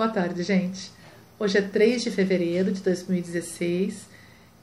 [0.00, 0.90] Boa tarde, gente.
[1.38, 4.08] Hoje é 3 de fevereiro de 2016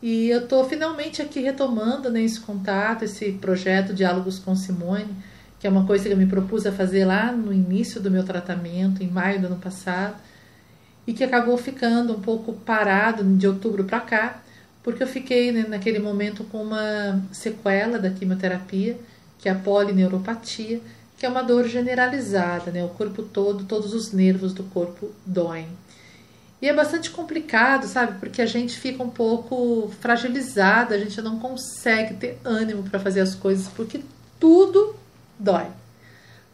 [0.02, 5.16] e eu estou finalmente aqui retomando né, esse contato, esse projeto Diálogos com Simone,
[5.60, 8.24] que é uma coisa que eu me propus a fazer lá no início do meu
[8.24, 10.16] tratamento, em maio do ano passado,
[11.06, 14.42] e que acabou ficando um pouco parado de outubro para cá,
[14.82, 18.98] porque eu fiquei né, naquele momento com uma sequela da quimioterapia,
[19.38, 20.82] que é a polineuropatia,
[21.18, 22.84] que é uma dor generalizada, né?
[22.84, 25.68] O corpo todo, todos os nervos do corpo doem.
[26.62, 28.20] E é bastante complicado, sabe?
[28.20, 33.22] Porque a gente fica um pouco fragilizada, a gente não consegue ter ânimo para fazer
[33.22, 34.02] as coisas, porque
[34.40, 34.96] tudo
[35.40, 35.68] dói.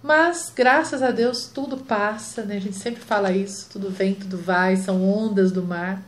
[0.02, 2.58] Mas, graças a Deus, tudo passa, né?
[2.58, 6.04] A gente sempre fala isso, tudo vem, tudo vai, são ondas do mar.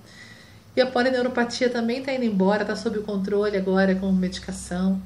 [0.76, 5.02] E a polineuropatia também está indo embora, está sob o controle agora com medicação.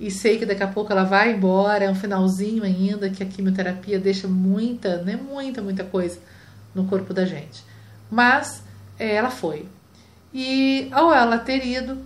[0.00, 3.26] E sei que daqui a pouco ela vai embora, é um finalzinho ainda, que a
[3.26, 5.16] quimioterapia deixa muita, né?
[5.16, 6.18] Muita, muita coisa
[6.74, 7.62] no corpo da gente.
[8.10, 8.62] Mas
[8.98, 9.66] é, ela foi.
[10.34, 11.98] E ao ela ter ido,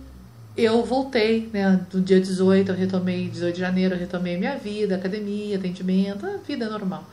[0.55, 1.85] eu voltei, né?
[1.93, 6.37] No dia 18, eu retomei, 18 de janeiro, eu retomei minha vida, academia, atendimento, a
[6.37, 7.07] vida normal.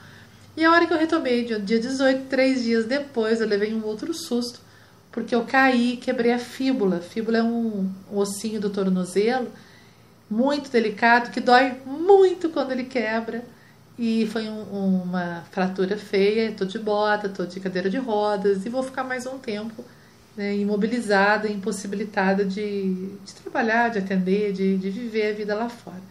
[0.56, 4.14] E a hora que eu retomei, dia 18, três dias depois, eu levei um outro
[4.14, 4.60] susto,
[5.10, 7.00] porque eu caí e quebrei a fíbula.
[7.00, 9.48] Fíbula é um, um ossinho do tornozelo,
[10.30, 13.44] muito delicado, que dói muito quando ele quebra.
[13.98, 18.68] E foi um, uma fratura feia, tô de bota, tô de cadeira de rodas e
[18.68, 19.84] vou ficar mais um tempo
[20.36, 26.02] né, imobilizada, impossibilitada de, de trabalhar, de atender, de, de viver a vida lá fora.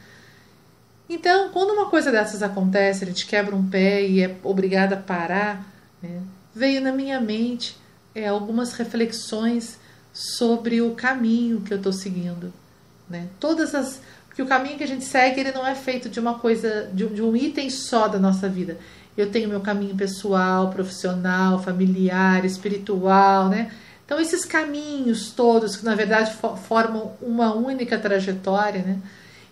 [1.09, 4.97] Então, quando uma coisa dessas acontece, a gente quebra um pé e é obrigada a
[4.97, 5.67] parar,
[6.01, 6.21] né,
[6.55, 7.77] veio na minha mente
[8.15, 9.77] é, algumas reflexões
[10.13, 12.53] sobre o caminho que eu estou seguindo.
[13.09, 13.27] Né?
[13.39, 13.99] Todas as
[14.33, 17.05] porque o caminho que a gente segue, ele não é feito de uma coisa, de,
[17.05, 18.79] de um item só da nossa vida.
[19.15, 23.71] Eu tenho meu caminho pessoal, profissional, familiar, espiritual, né?
[24.03, 26.35] Então, esses caminhos todos, que na verdade
[26.67, 28.97] formam uma única trajetória, né?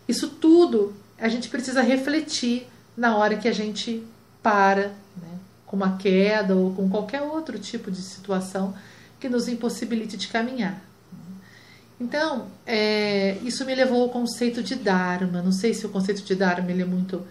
[0.08, 2.68] Isso tudo a gente precisa refletir
[2.98, 4.04] na hora que a gente
[4.42, 5.38] para, né?
[5.68, 8.74] com uma queda ou com qualquer outro tipo de situação
[9.20, 10.82] que nos impossibilite de caminhar.
[12.02, 15.40] Então, é, isso me levou ao conceito de Dharma.
[15.40, 17.24] Não sei se o conceito de Dharma ele é muito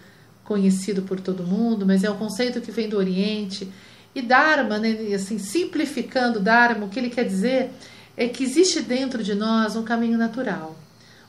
[0.45, 3.69] conhecido por todo mundo, mas é um conceito que vem do Oriente.
[4.15, 7.69] E Dharma, né, assim, simplificando Dharma, o que ele quer dizer
[8.15, 10.79] é que existe dentro de nós um caminho natural.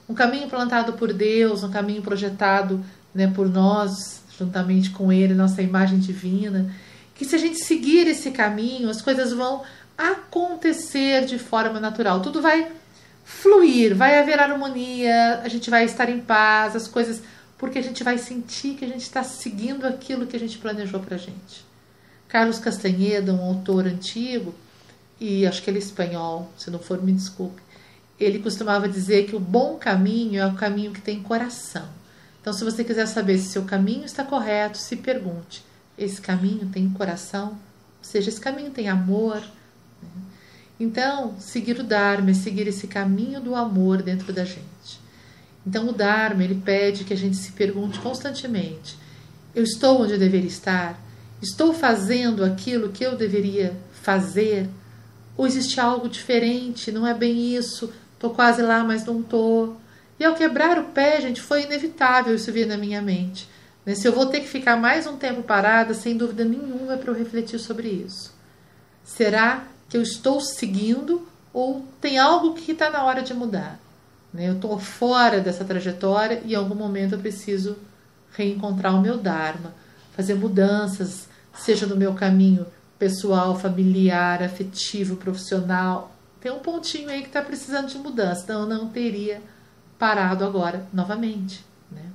[0.09, 5.61] Um caminho plantado por Deus, um caminho projetado né, por nós, juntamente com Ele, nossa
[5.63, 6.73] imagem divina.
[7.13, 9.63] Que se a gente seguir esse caminho, as coisas vão
[9.99, 12.21] acontecer de forma natural.
[12.21, 12.71] Tudo vai
[13.25, 17.23] fluir, vai haver harmonia, a gente vai estar em paz, as coisas,
[17.57, 21.01] porque a gente vai sentir que a gente está seguindo aquilo que a gente planejou
[21.01, 21.65] para a gente.
[22.29, 24.55] Carlos Castanheda, um autor antigo,
[25.21, 27.63] e acho que ele é espanhol, se não for, me desculpe,
[28.19, 31.89] ele costumava dizer que o bom caminho é o caminho que tem coração.
[32.41, 35.65] Então, se você quiser saber se seu caminho está correto, se pergunte:
[35.97, 37.51] esse caminho tem coração?
[37.51, 39.43] Ou seja, esse caminho tem amor?
[40.83, 45.01] Então, seguir o Dharma é seguir esse caminho do amor dentro da gente.
[45.65, 48.99] Então, o Dharma, ele pede que a gente se pergunte constantemente:
[49.55, 51.01] eu estou onde eu deveria estar?
[51.41, 54.69] Estou fazendo aquilo que eu deveria fazer?
[55.37, 56.91] Ou existe algo diferente?
[56.91, 57.93] Não é bem isso?
[58.15, 59.77] Estou quase lá, mas não estou.
[60.19, 63.49] E ao quebrar o pé, gente, foi inevitável isso vir na minha mente.
[63.87, 63.95] Né?
[63.95, 67.13] Se eu vou ter que ficar mais um tempo parada, sem dúvida nenhuma, é para
[67.13, 68.35] eu refletir sobre isso.
[69.05, 73.79] Será que eu estou seguindo ou tem algo que está na hora de mudar.
[74.33, 74.49] Né?
[74.49, 77.77] Eu estou fora dessa trajetória e em algum momento eu preciso
[78.33, 79.75] reencontrar o meu Dharma,
[80.17, 82.67] fazer mudanças, seja no meu caminho
[82.99, 86.17] pessoal, familiar, afetivo, profissional.
[86.41, 89.43] Tem um pontinho aí que está precisando de mudança, então eu não teria
[89.99, 91.63] parado agora novamente.
[91.91, 92.07] Né?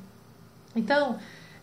[0.76, 1.20] Então,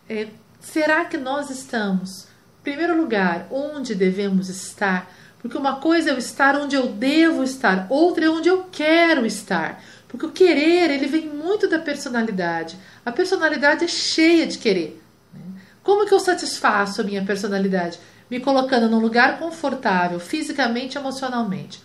[0.07, 0.29] é,
[0.61, 2.23] será que nós estamos,
[2.61, 5.11] em primeiro lugar, onde devemos estar?
[5.45, 9.27] Porque uma coisa é eu estar onde eu devo estar, outra é onde eu quero
[9.27, 9.79] estar.
[10.07, 12.75] Porque o querer, ele vem muito da personalidade.
[13.05, 14.99] A personalidade é cheia de querer.
[15.31, 15.61] Né?
[15.83, 17.99] Como que eu satisfaço a minha personalidade?
[18.27, 21.79] Me colocando num lugar confortável, fisicamente e emocionalmente.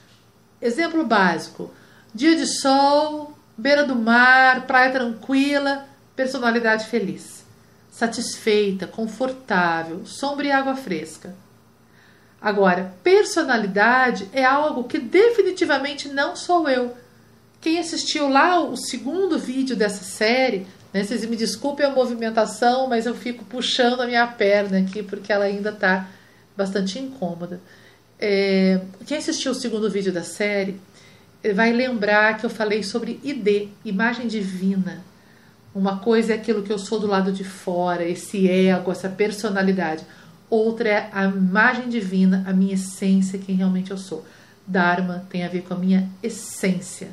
[0.63, 1.71] Exemplo básico:
[2.15, 5.85] dia de sol, beira do mar, praia tranquila,
[6.17, 7.45] personalidade feliz.
[7.91, 11.37] Satisfeita, confortável, sombra e água fresca.
[12.41, 16.97] Agora, personalidade é algo que definitivamente não sou eu.
[17.61, 23.05] Quem assistiu lá o segundo vídeo dessa série, né, vocês me desculpem a movimentação, mas
[23.05, 26.09] eu fico puxando a minha perna aqui porque ela ainda está
[26.57, 27.61] bastante incômoda.
[28.19, 30.81] É, quem assistiu o segundo vídeo da série
[31.55, 35.05] vai lembrar que eu falei sobre ID, imagem divina.
[35.75, 40.05] Uma coisa é aquilo que eu sou do lado de fora, esse ego, essa personalidade.
[40.51, 44.27] Outra é a imagem divina, a minha essência, quem realmente eu sou.
[44.67, 47.09] Dharma tem a ver com a minha essência.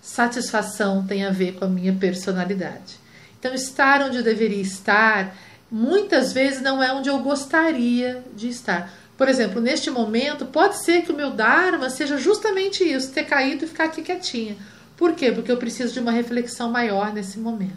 [0.00, 2.94] Satisfação tem a ver com a minha personalidade.
[3.38, 5.36] Então, estar onde eu deveria estar,
[5.68, 8.92] muitas vezes não é onde eu gostaria de estar.
[9.18, 13.64] Por exemplo, neste momento, pode ser que o meu Dharma seja justamente isso, ter caído
[13.64, 14.56] e ficar aqui quietinha.
[14.96, 15.32] Por quê?
[15.32, 17.74] Porque eu preciso de uma reflexão maior nesse momento.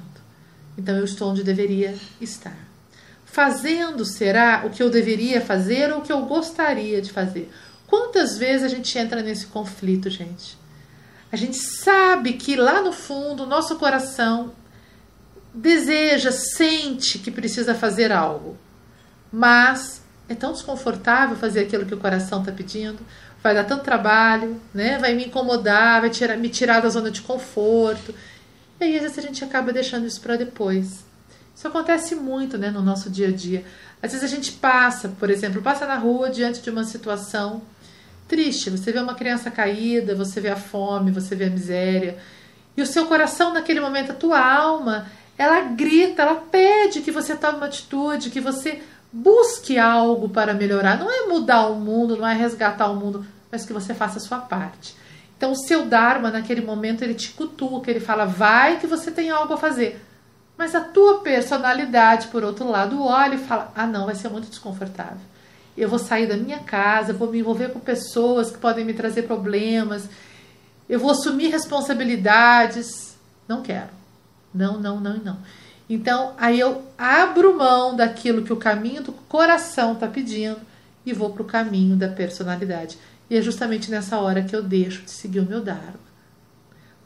[0.77, 2.68] Então, eu estou onde deveria estar.
[3.31, 7.51] Fazendo será o que eu deveria fazer ou o que eu gostaria de fazer.
[7.85, 10.57] Quantas vezes a gente entra nesse conflito, gente?
[11.31, 14.51] A gente sabe que lá no fundo, nosso coração
[15.53, 18.57] deseja, sente que precisa fazer algo,
[19.31, 22.99] mas é tão desconfortável fazer aquilo que o coração está pedindo,
[23.43, 24.97] vai dar tanto trabalho, né?
[24.97, 28.13] vai me incomodar, vai tirar, me tirar da zona de conforto.
[28.79, 31.08] E aí, às vezes, a gente acaba deixando isso para depois.
[31.59, 33.65] Isso acontece muito né, no nosso dia a dia.
[34.01, 37.61] Às vezes a gente passa, por exemplo, passa na rua diante de uma situação
[38.29, 38.69] triste.
[38.69, 42.17] Você vê uma criança caída, você vê a fome, você vê a miséria.
[42.77, 45.07] E o seu coração, naquele momento, a tua alma,
[45.37, 50.97] ela grita, ela pede que você tome uma atitude, que você busque algo para melhorar.
[50.97, 54.21] Não é mudar o mundo, não é resgatar o mundo, mas que você faça a
[54.21, 54.95] sua parte.
[55.35, 59.29] Então, o seu Dharma, naquele momento, ele te cutuca, ele fala, vai que você tem
[59.29, 60.05] algo a fazer.
[60.59, 64.49] Mas a tua personalidade, por outro lado, olha e fala, ah, não, vai ser muito
[64.49, 65.21] desconfortável.
[65.77, 69.21] Eu vou sair da minha casa, vou me envolver com pessoas que podem me trazer
[69.21, 70.09] problemas,
[70.89, 73.15] eu vou assumir responsabilidades.
[73.47, 73.87] Não quero.
[74.53, 75.37] Não, não, não e não.
[75.89, 80.59] Então, aí eu abro mão daquilo que o caminho do coração está pedindo
[81.05, 82.97] e vou para o caminho da personalidade.
[83.29, 86.08] E é justamente nessa hora que eu deixo de seguir o meu Dharma.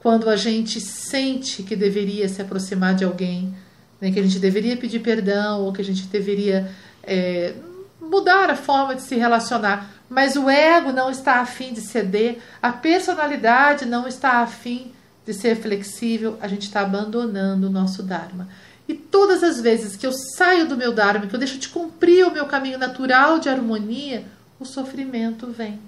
[0.03, 3.55] Quando a gente sente que deveria se aproximar de alguém,
[4.01, 6.69] né, que a gente deveria pedir perdão ou que a gente deveria
[7.01, 7.53] é,
[8.01, 12.73] mudar a forma de se relacionar, mas o ego não está afim de ceder, a
[12.73, 14.91] personalidade não está afim
[15.25, 18.49] de ser flexível, a gente está abandonando o nosso Dharma.
[18.85, 22.27] E todas as vezes que eu saio do meu Dharma, que eu deixo de cumprir
[22.27, 24.25] o meu caminho natural de harmonia,
[24.59, 25.79] o sofrimento vem.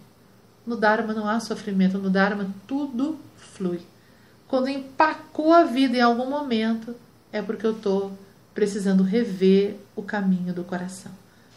[0.66, 3.82] No Dharma não há sofrimento, no Dharma tudo flui.
[4.48, 6.96] Quando empacou a vida em algum momento,
[7.32, 8.18] é porque eu estou
[8.54, 11.12] precisando rever o caminho do coração.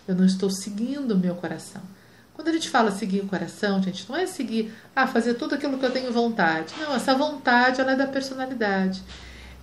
[0.07, 1.83] Eu não estou seguindo o meu coração.
[2.35, 5.77] Quando a gente fala seguir o coração, gente, não é seguir, ah, fazer tudo aquilo
[5.77, 6.73] que eu tenho vontade.
[6.81, 9.03] Não, essa vontade ela é da personalidade.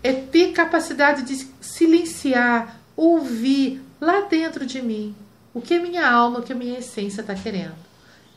[0.03, 5.15] É ter capacidade de silenciar, ouvir lá dentro de mim
[5.53, 7.75] o que a minha alma, o que a minha essência está querendo.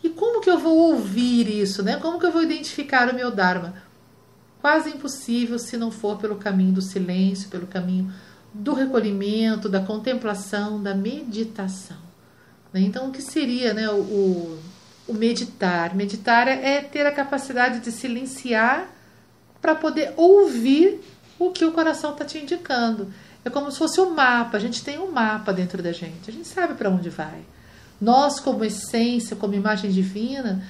[0.05, 1.97] E como que eu vou ouvir isso, né?
[1.97, 3.75] Como que eu vou identificar o meu Dharma?
[4.61, 8.13] Quase impossível se não for pelo caminho do silêncio, pelo caminho
[8.53, 11.99] do recolhimento, da contemplação, da meditação.
[12.73, 12.81] Né?
[12.81, 14.59] Então, o que seria né, o,
[15.07, 15.95] o meditar?
[15.95, 18.89] Meditar é ter a capacidade de silenciar
[19.61, 21.01] para poder ouvir
[21.39, 23.13] o que o coração está te indicando.
[23.45, 24.57] É como se fosse um mapa.
[24.57, 26.29] A gente tem um mapa dentro da gente.
[26.29, 27.41] A gente sabe para onde vai.
[28.01, 30.63] Nós, como essência, como imagem divina,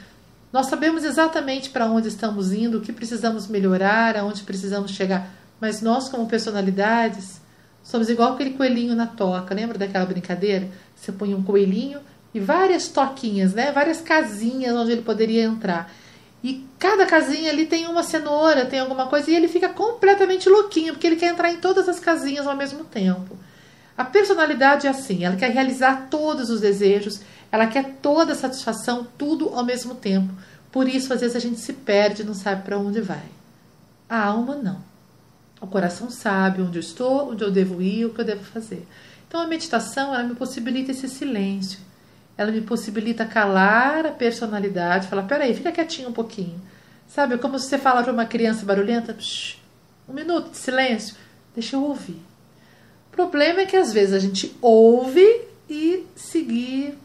[0.52, 5.30] nós sabemos exatamente para onde estamos indo, o que precisamos melhorar, aonde precisamos chegar.
[5.60, 7.40] Mas nós, como personalidades,
[7.82, 9.54] somos igual aquele coelhinho na toca.
[9.54, 10.68] Lembra daquela brincadeira?
[10.94, 12.00] Você põe um coelhinho
[12.32, 13.72] e várias toquinhas, né?
[13.72, 15.92] Várias casinhas onde ele poderia entrar.
[16.42, 20.92] E cada casinha ali tem uma cenoura, tem alguma coisa, e ele fica completamente louquinho,
[20.92, 23.36] porque ele quer entrar em todas as casinhas ao mesmo tempo.
[23.96, 29.06] A personalidade é assim, ela quer realizar todos os desejos, ela quer toda a satisfação,
[29.16, 30.32] tudo ao mesmo tempo.
[30.70, 33.24] Por isso, às vezes, a gente se perde e não sabe para onde vai.
[34.08, 34.82] A alma não.
[35.60, 38.86] O coração sabe onde eu estou, onde eu devo ir, o que eu devo fazer.
[39.26, 41.78] Então a meditação ela me possibilita esse silêncio.
[42.36, 46.60] Ela me possibilita calar a personalidade, falar, peraí, fica quietinho um pouquinho.
[47.08, 49.16] Sabe, como se você fala para uma criança barulhenta,
[50.08, 51.16] um minuto de silêncio,
[51.54, 52.22] deixa eu ouvir.
[53.08, 56.96] O problema é que às vezes a gente ouve e seguir,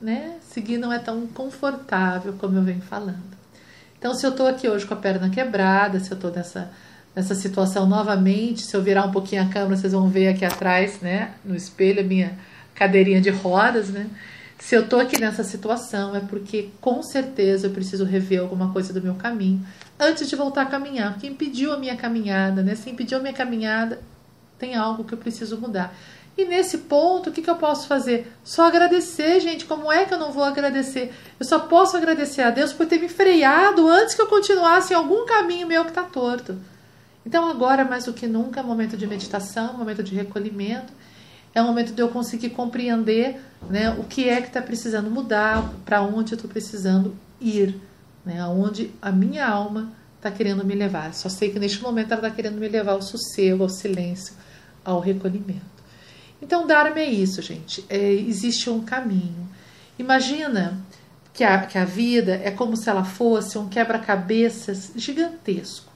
[0.00, 0.36] né?
[0.42, 3.38] Seguir não é tão confortável como eu venho falando.
[3.98, 6.70] Então, se eu estou aqui hoje com a perna quebrada, se eu estou nessa
[7.18, 8.62] nessa situação novamente.
[8.62, 12.00] Se eu virar um pouquinho a câmera, vocês vão ver aqui atrás, né, no espelho,
[12.00, 12.38] a minha
[12.76, 14.06] cadeirinha de rodas, né?
[14.56, 18.92] Se eu tô aqui nessa situação é porque com certeza eu preciso rever alguma coisa
[18.92, 19.64] do meu caminho
[19.98, 21.12] antes de voltar a caminhar.
[21.12, 22.74] Porque impediu a minha caminhada, né?
[22.74, 24.00] Se impediu a minha caminhada,
[24.58, 25.94] tem algo que eu preciso mudar.
[26.38, 28.32] E nesse ponto, o que, que eu posso fazer?
[28.44, 29.64] Só agradecer, gente.
[29.64, 31.12] Como é que eu não vou agradecer?
[31.38, 34.96] Eu só posso agradecer a Deus por ter me freado antes que eu continuasse em
[34.96, 36.56] algum caminho meu que está torto.
[37.26, 40.92] Então, agora, mais do que nunca, é momento de meditação, momento de recolhimento.
[41.52, 46.02] É momento de eu conseguir compreender né, o que é que está precisando mudar, para
[46.02, 47.74] onde eu estou precisando ir,
[48.24, 51.12] né, aonde a minha alma está querendo me levar.
[51.14, 54.34] Só sei que neste momento ela está querendo me levar ao sossego, ao silêncio,
[54.84, 55.77] ao recolhimento.
[56.40, 57.84] Então, Dharma é isso, gente.
[57.88, 59.48] É, existe um caminho.
[59.98, 60.78] Imagina
[61.34, 65.92] que a, que a vida é como se ela fosse um quebra-cabeças gigantesco,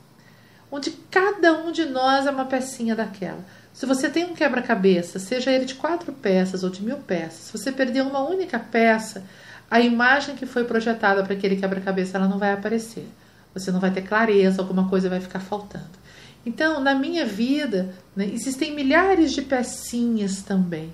[0.71, 3.45] onde cada um de nós é uma pecinha daquela.
[3.73, 7.53] Se você tem um quebra-cabeça, seja ele de quatro peças ou de mil peças, se
[7.53, 9.25] você perder uma única peça,
[9.71, 13.09] a imagem que foi projetada para aquele quebra-cabeça ela não vai aparecer.
[13.55, 16.03] Você não vai ter clareza, alguma coisa vai ficar faltando.
[16.45, 20.93] Então, na minha vida, né, existem milhares de pecinhas também.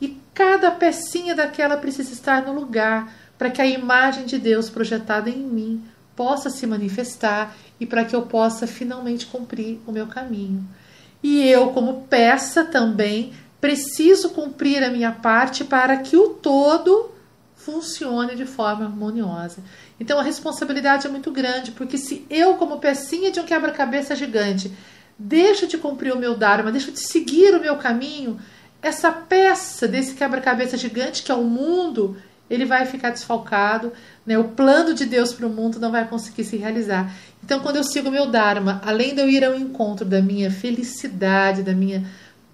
[0.00, 5.30] E cada pecinha daquela precisa estar no lugar para que a imagem de Deus projetada
[5.30, 5.84] em mim
[6.16, 10.66] possa se manifestar e para que eu possa finalmente cumprir o meu caminho.
[11.22, 17.12] E eu, como peça também, preciso cumprir a minha parte para que o todo
[17.54, 19.58] funcione de forma harmoniosa.
[20.02, 24.72] Então a responsabilidade é muito grande, porque se eu, como pecinha de um quebra-cabeça gigante,
[25.16, 28.36] deixo de cumprir o meu Dharma, deixo de seguir o meu caminho,
[28.82, 32.16] essa peça desse quebra-cabeça gigante que é o mundo,
[32.50, 33.92] ele vai ficar desfalcado,
[34.26, 34.36] né?
[34.36, 37.14] o plano de Deus para o mundo não vai conseguir se realizar.
[37.44, 40.50] Então, quando eu sigo o meu Dharma, além de eu ir ao encontro da minha
[40.50, 42.04] felicidade, da minha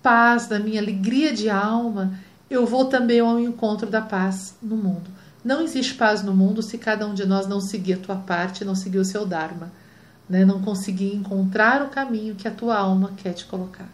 [0.02, 2.12] paz, da minha alegria de alma,
[2.50, 5.17] eu vou também ao encontro da paz no mundo.
[5.48, 8.66] Não existe paz no mundo se cada um de nós não seguir a tua parte,
[8.66, 9.72] não seguir o seu Dharma,
[10.28, 10.44] né?
[10.44, 13.88] não conseguir encontrar o caminho que a tua alma quer te colocar.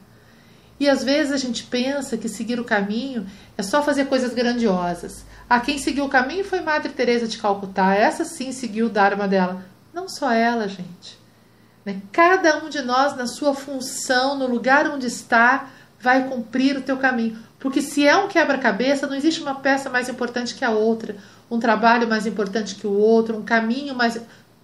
[0.81, 3.25] E às vezes a gente pensa que seguir o caminho
[3.57, 5.25] é só fazer coisas grandiosas.
[5.49, 7.95] Ah, quem seguiu o caminho foi Madre Teresa de Calcutá.
[7.95, 9.65] Essa sim seguiu o Dharma dela.
[9.93, 11.17] Não só ela, gente.
[11.85, 12.03] Né?
[12.11, 15.71] Cada um de nós, na sua função, no lugar onde está,
[16.01, 17.39] vai cumprir o teu caminho.
[17.61, 21.17] Porque se é um quebra-cabeça, não existe uma peça mais importante que a outra,
[21.51, 24.21] um trabalho mais importante que o outro, um caminho mais.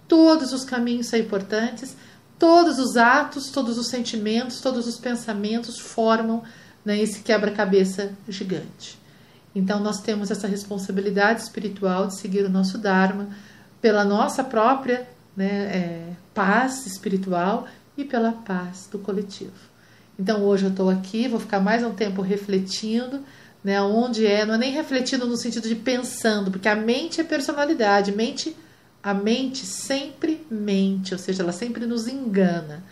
[0.07, 1.95] Todos os caminhos são importantes,
[2.37, 6.43] todos os atos, todos os sentimentos, todos os pensamentos formam
[6.83, 8.99] né, esse quebra-cabeça gigante.
[9.55, 13.29] Então, nós temos essa responsabilidade espiritual de seguir o nosso Dharma
[13.81, 19.71] pela nossa própria né, é, paz espiritual e pela paz do coletivo.
[20.17, 23.21] Então hoje eu estou aqui, vou ficar mais um tempo refletindo,
[23.63, 23.81] né?
[23.81, 28.11] Onde é, não é nem refletindo no sentido de pensando, porque a mente é personalidade,
[28.11, 28.55] mente,
[29.01, 32.83] a mente sempre mente, ou seja, ela sempre nos engana,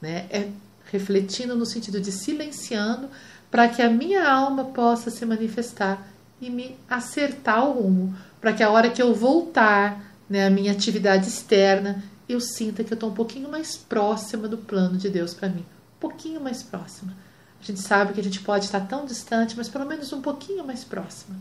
[0.00, 0.26] né?
[0.30, 0.48] É
[0.92, 3.08] refletindo no sentido de silenciando
[3.50, 6.06] para que a minha alma possa se manifestar
[6.40, 10.72] e me acertar o rumo, para que a hora que eu voltar, né, a minha
[10.72, 15.32] atividade externa, eu sinta que eu estou um pouquinho mais próxima do plano de Deus
[15.32, 15.64] para mim
[16.04, 17.14] pouquinho mais próxima.
[17.64, 20.66] A gente sabe que a gente pode estar tão distante, mas pelo menos um pouquinho
[20.66, 21.34] mais próxima.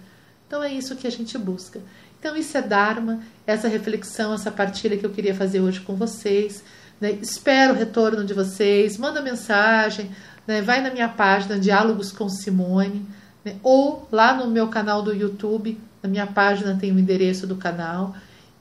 [0.48, 1.82] Então é isso que a gente busca.
[2.18, 6.64] Então isso é Dharma, essa reflexão, essa partilha que eu queria fazer hoje com vocês.
[7.02, 7.12] Né?
[7.22, 10.10] Espero o retorno de vocês, manda mensagem,
[10.48, 10.62] né?
[10.62, 13.06] vai na minha página Diálogos com Simone,
[13.44, 13.58] né?
[13.62, 18.16] ou lá no meu canal do YouTube, na minha página tem o endereço do canal.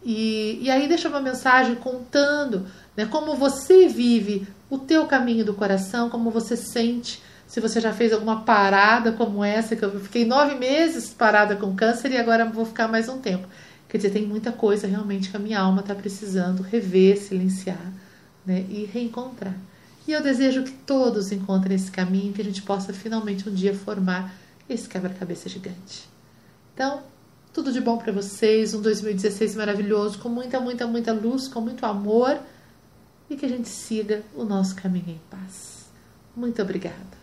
[0.05, 2.67] E, e aí deixa uma mensagem contando
[2.97, 7.93] né, como você vive o teu caminho do coração, como você sente, se você já
[7.93, 12.47] fez alguma parada como essa, que eu fiquei nove meses parada com câncer e agora
[12.47, 13.47] vou ficar mais um tempo.
[13.91, 17.93] Quer dizer, tem muita coisa realmente que a minha alma está precisando rever, silenciar
[18.47, 19.55] né, e reencontrar.
[20.09, 23.75] E eu desejo que todos encontrem esse caminho, que a gente possa finalmente um dia
[23.75, 24.35] formar
[24.67, 26.09] esse quebra-cabeça gigante.
[26.73, 27.03] Então,
[27.53, 31.85] tudo de bom para vocês, um 2016 maravilhoso, com muita, muita, muita luz, com muito
[31.85, 32.41] amor
[33.29, 35.85] e que a gente siga o nosso caminho em paz.
[36.35, 37.22] Muito obrigada.